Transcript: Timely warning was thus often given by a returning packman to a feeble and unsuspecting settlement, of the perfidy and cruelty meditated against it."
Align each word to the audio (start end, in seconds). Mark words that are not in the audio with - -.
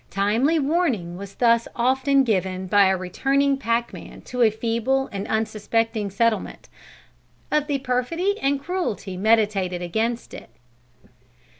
Timely 0.09 0.57
warning 0.57 1.15
was 1.15 1.35
thus 1.35 1.67
often 1.75 2.23
given 2.23 2.65
by 2.65 2.85
a 2.87 2.97
returning 2.97 3.55
packman 3.55 4.21
to 4.23 4.41
a 4.41 4.49
feeble 4.49 5.07
and 5.11 5.27
unsuspecting 5.27 6.09
settlement, 6.09 6.69
of 7.51 7.67
the 7.67 7.77
perfidy 7.77 8.35
and 8.39 8.59
cruelty 8.59 9.15
meditated 9.15 9.83
against 9.83 10.33
it." 10.33 10.49